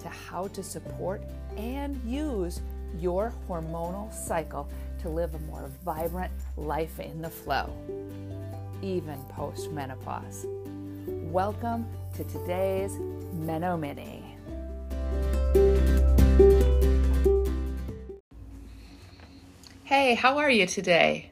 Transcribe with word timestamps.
to 0.00 0.08
how 0.08 0.48
to 0.48 0.62
support 0.62 1.22
and 1.56 2.00
use 2.04 2.60
your 2.98 3.32
hormonal 3.48 4.12
cycle 4.12 4.68
to 5.00 5.08
live 5.08 5.34
a 5.34 5.38
more 5.40 5.70
vibrant 5.84 6.32
life 6.56 7.00
in 7.00 7.20
the 7.22 7.30
flow, 7.30 7.72
even 8.82 9.18
post 9.30 9.70
menopause. 9.70 10.46
Welcome 11.06 11.86
to 12.14 12.24
today's 12.24 12.98
Meno 13.32 13.76
Mini. 13.76 14.36
Hey, 19.84 20.14
how 20.14 20.38
are 20.38 20.50
you 20.50 20.66
today? 20.66 21.30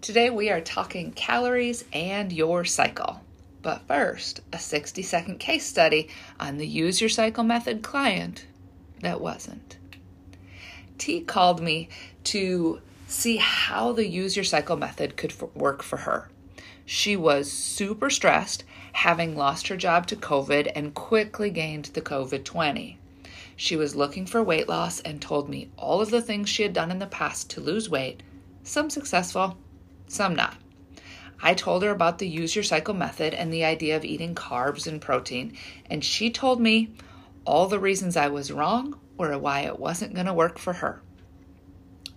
Today 0.00 0.28
we 0.28 0.50
are 0.50 0.60
talking 0.60 1.12
calories 1.12 1.84
and 1.92 2.32
your 2.32 2.64
cycle. 2.64 3.20
But 3.64 3.88
first, 3.88 4.42
a 4.52 4.58
60 4.58 5.00
second 5.02 5.38
case 5.40 5.64
study 5.64 6.10
on 6.38 6.58
the 6.58 6.66
Use 6.66 7.00
Your 7.00 7.08
Cycle 7.08 7.44
Method 7.44 7.82
client 7.82 8.44
that 9.00 9.22
wasn't. 9.22 9.78
T 10.98 11.22
called 11.22 11.62
me 11.62 11.88
to 12.24 12.82
see 13.08 13.38
how 13.38 13.92
the 13.92 14.06
Use 14.06 14.36
Your 14.36 14.44
Cycle 14.44 14.76
method 14.76 15.16
could 15.16 15.30
f- 15.30 15.44
work 15.54 15.82
for 15.82 15.96
her. 15.96 16.28
She 16.84 17.16
was 17.16 17.50
super 17.50 18.10
stressed, 18.10 18.64
having 18.92 19.34
lost 19.34 19.68
her 19.68 19.78
job 19.78 20.06
to 20.08 20.16
COVID 20.16 20.70
and 20.76 20.92
quickly 20.92 21.48
gained 21.48 21.86
the 21.86 22.02
COVID 22.02 22.44
20. 22.44 22.98
She 23.56 23.76
was 23.76 23.96
looking 23.96 24.26
for 24.26 24.42
weight 24.42 24.68
loss 24.68 25.00
and 25.00 25.22
told 25.22 25.48
me 25.48 25.70
all 25.78 26.02
of 26.02 26.10
the 26.10 26.20
things 26.20 26.50
she 26.50 26.64
had 26.64 26.74
done 26.74 26.90
in 26.90 26.98
the 26.98 27.06
past 27.06 27.48
to 27.50 27.62
lose 27.62 27.88
weight, 27.88 28.22
some 28.62 28.90
successful, 28.90 29.56
some 30.06 30.34
not. 30.34 30.58
I 31.44 31.52
told 31.52 31.82
her 31.82 31.90
about 31.90 32.18
the 32.18 32.26
use 32.26 32.56
your 32.56 32.64
cycle 32.64 32.94
method 32.94 33.34
and 33.34 33.52
the 33.52 33.66
idea 33.66 33.98
of 33.98 34.04
eating 34.04 34.34
carbs 34.34 34.86
and 34.86 34.98
protein, 34.98 35.58
and 35.90 36.02
she 36.02 36.30
told 36.30 36.58
me 36.58 36.94
all 37.44 37.66
the 37.68 37.78
reasons 37.78 38.16
I 38.16 38.28
was 38.28 38.50
wrong 38.50 38.98
or 39.18 39.36
why 39.36 39.60
it 39.60 39.78
wasn't 39.78 40.14
going 40.14 40.24
to 40.24 40.32
work 40.32 40.58
for 40.58 40.72
her. 40.72 41.02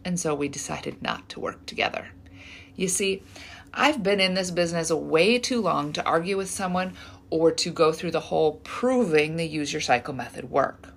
And 0.05 0.17
so 0.17 0.33
we 0.33 0.47
decided 0.47 1.01
not 1.01 1.27
to 1.29 1.41
work 1.41 1.65
together. 1.65 2.07
You 2.77 2.87
see, 2.87 3.21
I've 3.73 4.01
been 4.01 4.21
in 4.21 4.33
this 4.33 4.49
business 4.49 4.91
way 4.91 5.39
too 5.39 5.61
long 5.61 5.91
to 5.93 6.05
argue 6.05 6.37
with 6.37 6.49
someone 6.49 6.93
or 7.29 7.51
to 7.51 7.69
go 7.69 7.91
through 7.91 8.11
the 8.11 8.21
whole 8.21 8.61
proving 8.63 9.35
the 9.35 9.45
use 9.45 9.73
your 9.73 9.81
cycle 9.81 10.13
method 10.13 10.49
work. 10.49 10.93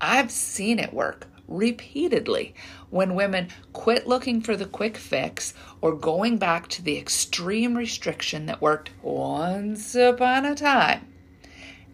I've 0.00 0.32
seen 0.32 0.80
it 0.80 0.92
work 0.92 1.28
repeatedly 1.48 2.54
when 2.90 3.14
women 3.14 3.48
quit 3.72 4.06
looking 4.06 4.40
for 4.40 4.56
the 4.56 4.66
quick 4.66 4.96
fix 4.96 5.54
or 5.80 5.94
going 5.94 6.38
back 6.38 6.68
to 6.68 6.82
the 6.82 6.98
extreme 6.98 7.76
restriction 7.76 8.46
that 8.46 8.60
worked 8.60 8.90
once 9.02 9.94
upon 9.94 10.44
a 10.44 10.54
time. 10.54 11.06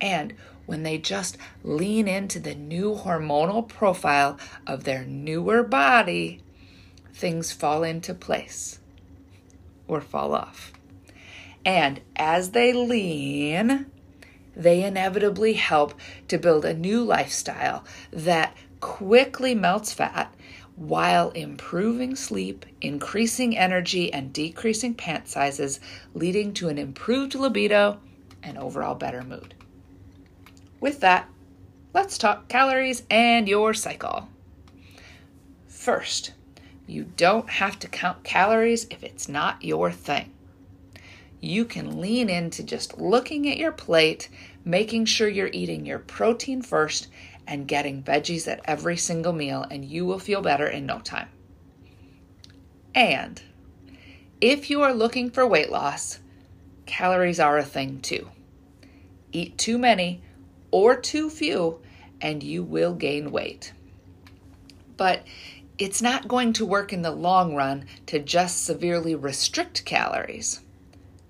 And 0.01 0.35
when 0.67 0.83
they 0.83 0.99
just 0.99 1.37
lean 1.63 2.09
into 2.09 2.39
the 2.39 2.55
new 2.55 2.95
hormonal 2.95 3.67
profile 3.67 4.39
of 4.67 4.85
their 4.85 5.05
newer 5.05 5.63
body, 5.63 6.41
things 7.13 7.53
fall 7.53 7.83
into 7.83 8.15
place 8.15 8.81
or 9.87 10.01
fall 10.01 10.35
off. 10.35 10.73
And 11.65 12.01
as 12.17 12.51
they 12.51 12.73
lean, 12.73 13.87
they 14.57 14.83
inevitably 14.83 15.55
help 15.55 15.95
to 16.29 16.39
build 16.39 16.65
a 16.65 16.75
new 16.75 17.03
lifestyle 17.03 17.85
that 18.13 18.57
quickly 18.83 19.55
melts 19.55 19.93
fat 19.93 20.35
while 20.77 21.31
improving 21.31 22.17
sleep, 22.17 22.67
increasing 22.81 23.57
energy, 23.57 24.13
and 24.13 24.33
decreasing 24.33 24.93
pant 24.93 25.29
sizes, 25.29 25.81
leading 26.13 26.53
to 26.53 26.69
an 26.69 26.77
improved 26.77 27.35
libido 27.35 27.99
and 28.43 28.59
overall 28.59 28.95
better 28.95 29.23
mood. 29.23 29.55
With 30.81 31.01
that, 31.01 31.29
let's 31.95 32.19
talk 32.19 32.49
calories 32.49 33.05
and 33.09 33.49
your 33.49 33.73
cycle. 33.73 34.29
First, 35.69 36.33
you 36.87 37.05
don't 37.17 37.49
have 37.49 37.79
to 37.79 37.89
count 37.89 38.25
calories 38.25 38.87
if 38.91 39.05
it's 39.05 39.29
not 39.29 39.63
your 39.63 39.93
thing. 39.93 40.33
You 41.41 41.65
can 41.65 42.01
lean 42.01 42.31
into 42.31 42.63
just 42.63 42.99
looking 42.99 43.49
at 43.49 43.57
your 43.57 43.73
plate, 43.73 44.29
making 44.65 45.07
sure 45.07 45.29
you're 45.29 45.51
eating 45.53 45.85
your 45.85 45.99
protein 45.99 46.63
first, 46.63 47.09
and 47.47 47.69
getting 47.69 48.03
veggies 48.03 48.47
at 48.47 48.61
every 48.65 48.97
single 48.97 49.33
meal, 49.33 49.67
and 49.71 49.85
you 49.85 50.07
will 50.07 50.19
feel 50.19 50.43
better 50.43 50.67
in 50.67 50.87
no 50.87 51.01
time. 51.01 51.29
And 52.95 53.43
if 54.41 54.71
you 54.71 54.83
are 54.83 54.93
looking 54.93 55.31
for 55.31 55.47
weight 55.47 55.71
loss, 55.71 56.21
calories 56.87 57.41
are 57.41 57.59
a 57.59 57.65
thing 57.65 58.01
too. 58.01 58.29
Eat 59.33 59.57
too 59.57 59.79
many 59.79 60.23
or 60.71 60.97
too 60.97 61.31
few, 61.31 61.81
and 62.21 62.43
you 62.43 62.63
will 62.63 62.95
gain 62.95 63.31
weight. 63.31 63.73
But 64.97 65.25
it's 65.79 66.03
not 66.03 66.29
going 66.29 66.53
to 66.55 66.67
work 66.67 66.93
in 66.93 67.03
the 67.03 67.11
long 67.11 67.55
run 67.55 67.87
to 68.07 68.19
just 68.19 68.65
severely 68.65 69.15
restrict 69.15 69.85
calories. 69.85 70.61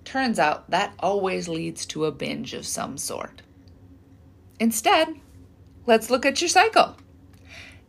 Turns 0.04 0.38
out 0.38 0.70
that 0.70 0.94
always 0.98 1.48
leads 1.48 1.86
to 1.86 2.04
a 2.04 2.12
binge 2.12 2.54
of 2.54 2.66
some 2.66 2.98
sort. 2.98 3.42
Instead, 4.58 5.08
let's 5.86 6.10
look 6.10 6.24
at 6.26 6.40
your 6.40 6.48
cycle. 6.48 6.96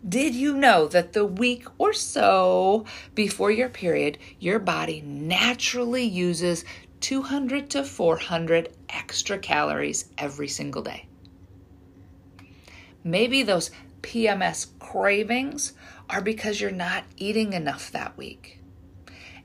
Did 0.07 0.35
you 0.35 0.55
know 0.55 0.87
that 0.87 1.13
the 1.13 1.25
week 1.25 1.65
or 1.77 1.93
so 1.93 2.85
before 3.15 3.51
your 3.51 3.69
period, 3.69 4.17
your 4.39 4.59
body 4.59 5.01
naturally 5.01 6.03
uses 6.03 6.65
200 6.99 7.69
to 7.69 7.83
400 7.83 8.73
extra 8.89 9.37
calories 9.37 10.09
every 10.17 10.49
single 10.49 10.81
day? 10.81 11.07
Maybe 13.03 13.43
those 13.43 13.71
PMS 14.01 14.67
cravings 14.79 15.73
are 16.09 16.21
because 16.21 16.59
you're 16.59 16.71
not 16.71 17.05
eating 17.17 17.53
enough 17.53 17.91
that 17.91 18.17
week. 18.17 18.59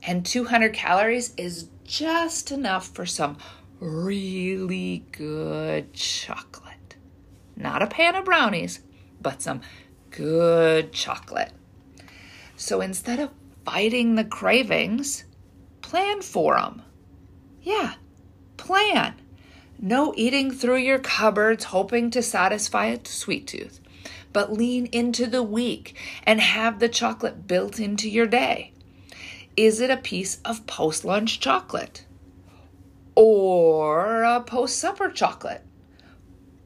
And 0.03 0.27
200 0.27 0.73
calories 0.73 1.35
is 1.37 1.69
just 1.85 2.51
enough 2.51 2.89
for 2.89 3.07
some 3.07 3.39
really 3.81 5.05
good 5.13 5.95
chocolate. 5.95 6.68
Not 7.59 7.83
a 7.83 7.89
pan 7.89 8.15
of 8.15 8.25
brownies, 8.25 8.79
but 9.21 9.43
some 9.43 9.63
good 10.11 10.93
chocolate. 10.93 11.53
So 12.57 12.81
instead 12.81 13.19
of 13.19 13.31
fighting 13.65 14.15
the 14.15 14.25
cravings, 14.25 15.25
plan 15.83 16.23
for 16.23 16.55
them. 16.55 16.83
Yeah, 17.61 17.95
plan. 18.57 19.15
No 19.81 20.15
eating 20.17 20.53
through 20.53 20.77
your 20.77 21.01
cupboards 21.01 21.65
hoping 21.65 22.11
to 22.13 22.23
satisfy 22.23 22.87
a 22.87 23.05
sweet 23.05 23.49
tooth, 23.49 23.81
but 24.33 24.53
lean 24.53 24.87
into 24.87 25.27
the 25.27 25.43
week 25.43 25.97
and 26.23 26.41
have 26.41 26.79
the 26.79 26.89
chocolate 26.89 27.49
built 27.49 27.81
into 27.81 28.09
your 28.09 28.29
day. 28.29 28.73
Is 29.57 29.81
it 29.81 29.91
a 29.91 29.97
piece 29.97 30.39
of 30.45 30.67
post 30.69 31.05
lunch 31.05 31.41
chocolate? 31.41 32.05
Or 33.17 34.23
a 34.23 34.41
post 34.41 34.79
supper 34.79 35.11
chocolate? 35.11 35.65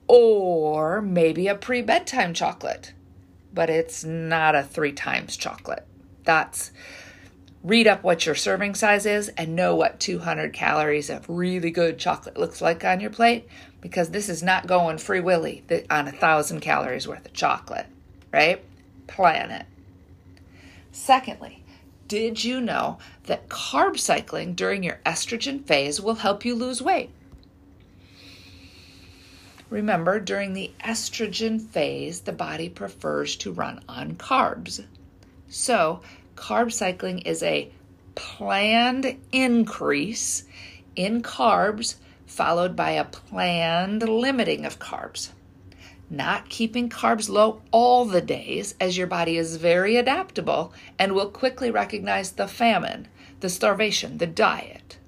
Or 0.09 1.01
maybe 1.01 1.49
a 1.49 1.55
pre 1.55 1.83
bedtime 1.83 2.35
chocolate? 2.35 2.93
But 3.55 3.71
it's 3.71 4.05
not 4.05 4.55
a 4.55 4.63
three 4.63 4.93
times 4.93 5.37
chocolate. 5.37 5.87
That's 6.25 6.71
read 7.63 7.87
up 7.87 8.03
what 8.03 8.27
your 8.27 8.35
serving 8.35 8.75
size 8.75 9.07
is 9.07 9.29
and 9.31 9.55
know 9.55 9.75
what 9.75 10.01
200 10.01 10.53
calories 10.53 11.09
of 11.09 11.29
really 11.29 11.71
good 11.71 11.99
chocolate 11.99 12.37
looks 12.37 12.61
like 12.61 12.85
on 12.85 13.01
your 13.01 13.11
plate 13.11 13.47
because 13.81 14.11
this 14.11 14.29
is 14.29 14.43
not 14.43 14.67
going 14.67 14.99
free 14.99 15.21
willy 15.21 15.63
on 15.89 16.09
a 16.09 16.13
thousand 16.13 16.61
calories 16.61 17.07
worth 17.07 17.25
of 17.27 17.33
chocolate, 17.33 17.87
right? 18.33 18.65
Plan 19.07 19.51
it. 19.51 19.67
Secondly, 20.91 21.63
did 22.09 22.45
you 22.45 22.61
know 22.61 22.99
that 23.25 23.49
carb 23.49 23.99
cycling 23.99 24.55
during 24.55 24.83
your 24.83 25.01
estrogen 25.07 25.65
phase 25.65 26.01
will 26.01 26.17
help 26.17 26.45
you 26.45 26.55
lose 26.55 26.83
weight? 26.83 27.11
Remember, 29.73 30.21
during 30.21 30.53
the 30.53 30.71
estrogen 30.85 31.59
phase, 31.59 32.21
the 32.21 32.33
body 32.33 32.69
prefers 32.69 33.37
to 33.37 33.53
run 33.53 33.83
on 33.89 34.17
carbs. 34.17 34.85
So, 35.49 36.03
carb 36.37 36.71
cycling 36.71 37.21
is 37.21 37.43
a 37.43 37.71
planned 38.15 39.17
increase 39.33 40.45
in 40.95 41.23
carbs 41.23 41.95
followed 42.27 42.77
by 42.77 42.91
a 42.91 43.05
planned 43.05 44.07
limiting 44.07 44.67
of 44.67 44.79
carbs. 44.79 45.31
not 46.11 46.51
keeping 46.51 46.91
carbs 46.91 47.31
low 47.31 47.63
all 47.71 48.05
the 48.05 48.21
days, 48.21 48.75
as 48.79 48.99
your 48.99 49.07
body 49.07 49.39
is 49.39 49.57
very 49.57 49.97
adaptable 49.97 50.75
and 50.99 51.13
will 51.13 51.31
quickly 51.31 51.71
recognize 51.71 52.33
the 52.33 52.47
famine, 52.47 53.09
the 53.41 53.49
starvation, 53.49 54.19
the 54.19 54.27
diet. 54.27 54.99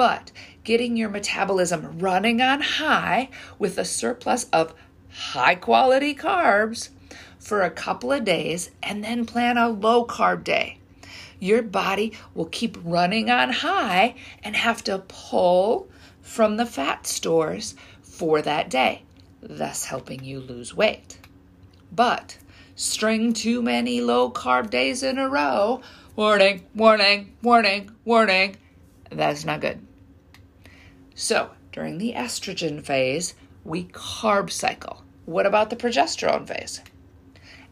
But 0.00 0.32
getting 0.64 0.96
your 0.96 1.10
metabolism 1.10 1.98
running 1.98 2.40
on 2.40 2.62
high 2.62 3.28
with 3.58 3.76
a 3.76 3.84
surplus 3.84 4.44
of 4.44 4.72
high 5.10 5.56
quality 5.56 6.14
carbs 6.14 6.88
for 7.38 7.60
a 7.60 7.70
couple 7.70 8.10
of 8.10 8.24
days 8.24 8.70
and 8.82 9.04
then 9.04 9.26
plan 9.26 9.58
a 9.58 9.68
low 9.68 10.06
carb 10.06 10.42
day. 10.42 10.78
Your 11.38 11.60
body 11.60 12.14
will 12.34 12.46
keep 12.46 12.78
running 12.82 13.28
on 13.28 13.50
high 13.52 14.14
and 14.42 14.56
have 14.56 14.82
to 14.84 15.00
pull 15.00 15.86
from 16.22 16.56
the 16.56 16.64
fat 16.64 17.06
stores 17.06 17.74
for 18.00 18.40
that 18.40 18.70
day, 18.70 19.02
thus 19.42 19.84
helping 19.84 20.24
you 20.24 20.40
lose 20.40 20.74
weight. 20.74 21.18
But 21.92 22.38
string 22.74 23.34
too 23.34 23.60
many 23.60 24.00
low 24.00 24.30
carb 24.30 24.70
days 24.70 25.02
in 25.02 25.18
a 25.18 25.28
row, 25.28 25.82
warning, 26.16 26.64
warning, 26.74 27.36
warning, 27.42 27.90
warning, 28.06 28.56
that's 29.10 29.44
not 29.44 29.60
good. 29.60 29.89
So, 31.22 31.50
during 31.70 31.98
the 31.98 32.14
estrogen 32.14 32.82
phase, 32.82 33.34
we 33.62 33.84
carb 33.84 34.50
cycle. 34.50 35.04
What 35.26 35.44
about 35.44 35.68
the 35.68 35.76
progesterone 35.76 36.48
phase? 36.48 36.80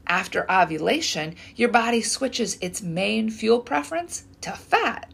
After 0.06 0.44
ovulation, 0.52 1.34
your 1.56 1.70
body 1.70 2.02
switches 2.02 2.58
its 2.60 2.82
main 2.82 3.30
fuel 3.30 3.60
preference 3.60 4.24
to 4.42 4.52
fat. 4.52 5.10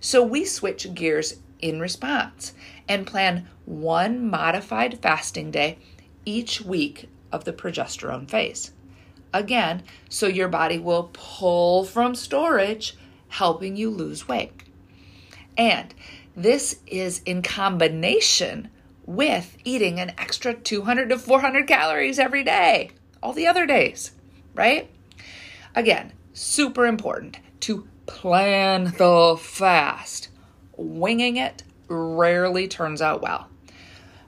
So 0.00 0.22
we 0.22 0.46
switch 0.46 0.94
gears 0.94 1.40
in 1.60 1.78
response 1.78 2.54
and 2.88 3.06
plan 3.06 3.46
one 3.66 4.30
modified 4.30 5.00
fasting 5.02 5.50
day 5.50 5.76
each 6.24 6.62
week 6.62 7.10
of 7.30 7.44
the 7.44 7.52
progesterone 7.52 8.30
phase. 8.30 8.72
Again, 9.34 9.82
so 10.08 10.26
your 10.26 10.48
body 10.48 10.78
will 10.78 11.10
pull 11.12 11.84
from 11.84 12.14
storage, 12.14 12.96
helping 13.28 13.76
you 13.76 13.90
lose 13.90 14.26
weight. 14.26 14.62
And 15.58 15.92
this 16.38 16.78
is 16.86 17.20
in 17.26 17.42
combination 17.42 18.70
with 19.04 19.56
eating 19.64 20.00
an 20.00 20.12
extra 20.18 20.54
200 20.54 21.08
to 21.10 21.18
400 21.18 21.66
calories 21.66 22.18
every 22.18 22.44
day, 22.44 22.90
all 23.22 23.32
the 23.32 23.46
other 23.46 23.66
days 23.66 24.12
right? 24.58 24.90
Again, 25.74 26.12
super 26.32 26.84
important 26.84 27.38
to 27.60 27.86
plan 28.06 28.92
the 28.98 29.38
fast. 29.40 30.28
Winging 30.76 31.36
it 31.36 31.62
rarely 31.86 32.66
turns 32.66 33.00
out 33.00 33.22
well. 33.22 33.48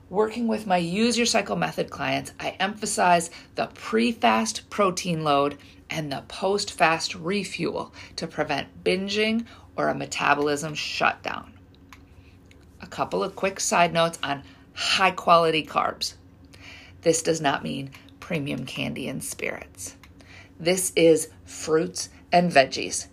Working 0.09 0.47
with 0.47 0.65
my 0.65 0.77
Use 0.77 1.17
Your 1.17 1.25
Cycle 1.25 1.55
method 1.57 1.89
clients, 1.89 2.31
I 2.39 2.51
emphasize 2.59 3.29
the 3.55 3.67
pre 3.67 4.11
fast 4.11 4.69
protein 4.69 5.23
load 5.23 5.57
and 5.89 6.11
the 6.11 6.23
post 6.27 6.71
fast 6.71 7.13
refuel 7.13 7.93
to 8.15 8.27
prevent 8.27 8.83
binging 8.83 9.45
or 9.75 9.89
a 9.89 9.95
metabolism 9.95 10.73
shutdown. 10.73 11.53
Couple 12.91 13.23
of 13.23 13.35
quick 13.35 13.59
side 13.59 13.93
notes 13.93 14.19
on 14.21 14.43
high 14.73 15.11
quality 15.11 15.65
carbs. 15.65 16.13
This 17.01 17.23
does 17.23 17.41
not 17.41 17.63
mean 17.63 17.89
premium 18.19 18.65
candy 18.65 19.07
and 19.07 19.23
spirits. 19.23 19.95
This 20.59 20.91
is 20.95 21.29
fruits 21.45 22.09
and 22.31 22.51
veggies. 22.51 23.07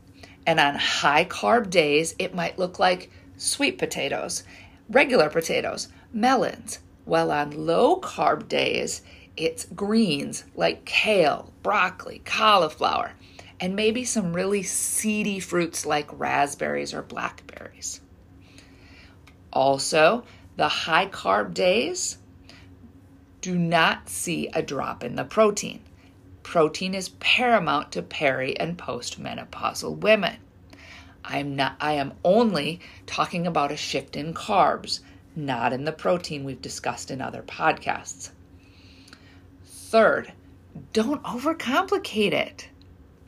And 0.47 0.59
on 0.59 0.75
high 0.75 1.25
carb 1.25 1.71
days, 1.71 2.15
it 2.19 2.35
might 2.35 2.59
look 2.59 2.79
like 2.79 3.11
sweet 3.37 3.79
potatoes, 3.79 4.43
regular 4.91 5.31
potatoes, 5.31 5.89
melons. 6.13 6.81
While 7.05 7.31
on 7.31 7.67
low 7.67 8.01
carb 8.01 8.49
days, 8.49 9.03
it's 9.37 9.65
greens 9.67 10.45
like 10.57 10.85
kale, 10.85 11.53
broccoli, 11.63 12.21
cauliflower, 12.25 13.13
and 13.61 13.77
maybe 13.77 14.05
some 14.05 14.35
really 14.35 14.65
seedy 14.65 15.39
fruits 15.39 15.87
like 15.87 16.19
raspberries 16.19 16.93
or 16.93 17.03
blackberries. 17.03 18.01
Also, 19.53 20.25
the 20.57 20.69
high 20.69 21.07
carb 21.07 21.55
days 21.55 22.19
do 23.41 23.57
not 23.57 24.09
see 24.09 24.49
a 24.49 24.63
drop 24.63 25.05
in 25.05 25.17
the 25.17 25.25
protein 25.25 25.81
protein 26.49 26.95
is 26.95 27.11
paramount 27.21 27.93
to 27.93 28.01
peri 28.01 28.59
and 28.59 28.79
postmenopausal 28.79 29.99
women. 29.99 30.35
I'm 31.23 31.55
not 31.55 31.77
I 31.79 31.93
am 31.93 32.15
only 32.25 32.81
talking 33.05 33.47
about 33.47 33.71
a 33.71 33.77
shift 33.77 34.17
in 34.17 34.33
carbs, 34.33 35.01
not 35.37 35.75
in 35.75 35.85
the 35.85 35.93
protein 35.93 36.45
we've 36.45 36.63
discussed 36.63 37.11
in 37.11 37.21
other 37.21 37.43
podcasts. 37.43 38.31
Third, 39.67 40.33
don't 40.95 41.23
overcomplicate 41.23 42.33
it, 42.33 42.71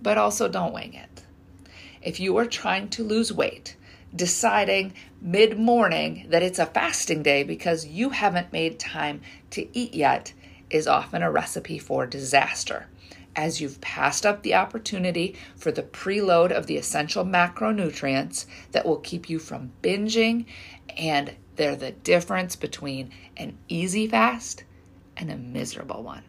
but 0.00 0.16
also 0.16 0.48
don't 0.48 0.72
wing 0.72 0.94
it. 0.94 1.22
If 2.00 2.20
you 2.20 2.38
are 2.38 2.46
trying 2.46 2.88
to 2.88 3.04
lose 3.04 3.30
weight, 3.30 3.76
deciding 4.14 4.92
mid 5.20 5.58
morning 5.58 6.26
that 6.28 6.42
it's 6.42 6.58
a 6.58 6.66
fasting 6.66 7.22
day 7.22 7.42
because 7.42 7.86
you 7.86 8.10
haven't 8.10 8.52
made 8.52 8.78
time 8.78 9.20
to 9.50 9.68
eat 9.76 9.94
yet 9.94 10.32
is 10.68 10.86
often 10.86 11.22
a 11.22 11.30
recipe 11.30 11.78
for 11.78 12.06
disaster 12.06 12.86
as 13.36 13.60
you've 13.60 13.80
passed 13.80 14.26
up 14.26 14.42
the 14.42 14.54
opportunity 14.54 15.36
for 15.56 15.70
the 15.70 15.82
preload 15.82 16.50
of 16.50 16.66
the 16.66 16.76
essential 16.76 17.24
macronutrients 17.24 18.46
that 18.72 18.84
will 18.84 18.98
keep 18.98 19.30
you 19.30 19.38
from 19.38 19.72
binging, 19.82 20.44
and 20.96 21.34
they're 21.56 21.76
the 21.76 21.92
difference 21.92 22.56
between 22.56 23.10
an 23.36 23.56
easy 23.68 24.06
fast 24.06 24.64
and 25.16 25.30
a 25.30 25.36
miserable 25.36 26.02
one. 26.02 26.24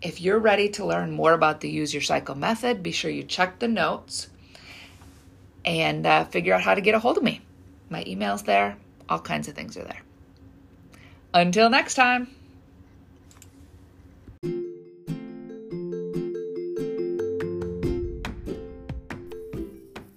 If 0.00 0.20
you're 0.20 0.38
ready 0.38 0.68
to 0.70 0.86
learn 0.86 1.10
more 1.10 1.32
about 1.32 1.60
the 1.60 1.70
Use 1.70 1.92
Your 1.92 2.02
Cycle 2.02 2.36
method, 2.36 2.82
be 2.82 2.92
sure 2.92 3.10
you 3.10 3.24
check 3.24 3.58
the 3.58 3.66
notes 3.66 4.28
and 5.68 6.06
uh, 6.06 6.24
figure 6.24 6.54
out 6.54 6.62
how 6.62 6.74
to 6.74 6.80
get 6.80 6.94
a 6.94 6.98
hold 6.98 7.18
of 7.18 7.22
me. 7.22 7.42
My 7.90 8.02
email's 8.06 8.42
there, 8.42 8.76
all 9.08 9.18
kinds 9.18 9.48
of 9.48 9.54
things 9.54 9.76
are 9.76 9.84
there. 9.84 10.02
Until 11.34 11.68
next 11.68 11.94
time. 11.94 12.28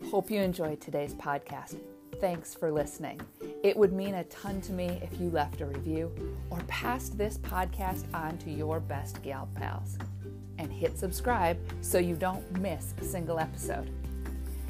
Hope 0.09 0.31
you 0.31 0.39
enjoyed 0.41 0.79
today's 0.79 1.13
podcast. 1.13 1.77
Thanks 2.19 2.53
for 2.53 2.71
listening. 2.71 3.19
It 3.63 3.75
would 3.75 3.91
mean 3.91 4.15
a 4.15 4.23
ton 4.25 4.61
to 4.61 4.71
me 4.71 4.99
if 5.01 5.19
you 5.19 5.29
left 5.31 5.59
a 5.61 5.65
review 5.65 6.11
or 6.49 6.59
passed 6.67 7.17
this 7.17 7.37
podcast 7.39 8.03
on 8.13 8.37
to 8.39 8.51
your 8.51 8.79
best 8.79 9.21
gal 9.21 9.49
pals. 9.55 9.97
And 10.57 10.71
hit 10.71 10.97
subscribe 10.97 11.57
so 11.81 11.97
you 11.97 12.15
don't 12.15 12.49
miss 12.59 12.93
a 13.01 13.03
single 13.03 13.39
episode. 13.39 13.89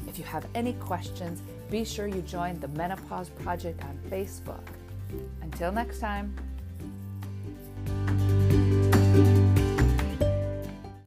If 0.08 0.18
you 0.18 0.24
have 0.24 0.46
any 0.54 0.74
questions, 0.74 1.42
be 1.70 1.84
sure 1.84 2.06
you 2.06 2.22
join 2.22 2.60
the 2.60 2.68
Menopause 2.68 3.30
Project 3.30 3.82
on 3.84 3.98
Facebook. 4.10 4.64
Until 5.42 5.72
next 5.72 6.00
time. 6.00 6.34